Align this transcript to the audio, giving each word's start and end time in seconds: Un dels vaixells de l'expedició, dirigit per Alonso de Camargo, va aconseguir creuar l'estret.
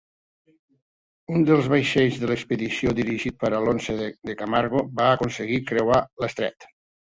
Un 1.35 1.43
dels 1.49 1.67
vaixells 1.73 2.17
de 2.23 2.29
l'expedició, 2.31 2.95
dirigit 3.01 3.39
per 3.45 3.53
Alonso 3.59 3.97
de 4.01 4.39
Camargo, 4.43 4.85
va 5.03 5.13
aconseguir 5.21 5.63
creuar 5.71 6.03
l'estret. 6.25 6.71